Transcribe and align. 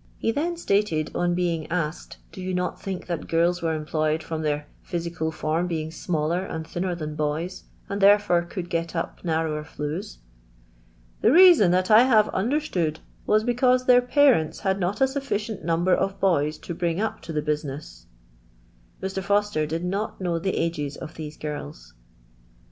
*' 0.00 0.18
He 0.18 0.32
then 0.32 0.56
stated, 0.56 1.12
on 1.14 1.36
being 1.36 1.68
asked, 1.70 2.16
i 2.16 2.30
*• 2.30 2.32
Do 2.32 2.42
you 2.42 2.52
not 2.52 2.82
think 2.82 3.06
that 3.06 3.28
girls 3.28 3.62
were 3.62 3.74
employed 3.76 4.24
from 4.24 4.42
their 4.42 4.66
physical 4.82 5.30
form 5.30 5.68
l)eing 5.68 5.92
smaller 5.92 6.42
and 6.44 6.66
thinner 6.66 6.96
than 6.96 7.14
boys, 7.14 7.62
and 7.88 8.00
therefore 8.02 8.42
could 8.42 8.70
get 8.70 8.96
up; 8.96 9.22
naiTOwer 9.22 9.64
flues'?*' 9.64 10.18
''The 11.22 11.32
reason 11.32 11.70
that 11.70 11.92
I 11.92 12.02
have 12.02 12.26
undfr 12.32 12.58
j 12.58 12.66
stood 12.66 13.00
was, 13.24 13.44
because 13.44 13.86
their 13.86 14.02
parents 14.02 14.62
liad 14.62 14.78
nnt 14.80 15.00
a 15.00 15.04
sufli; 15.04 15.36
cient 15.36 15.62
number 15.62 15.94
of 15.94 16.18
boys 16.18 16.58
to 16.58 16.74
bring 16.74 17.00
up 17.00 17.20
to 17.22 17.32
the 17.32 17.40
business/' 17.40 18.06
j 19.00 19.06
Ur. 19.16 19.22
Foster 19.22 19.64
did 19.64 19.84
not 19.84 20.20
know 20.20 20.40
the 20.40 20.56
ages 20.56 20.96
of 20.96 21.14
these 21.14 21.36
girls. 21.36 21.94